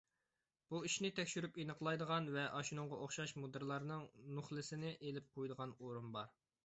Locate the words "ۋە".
2.37-2.45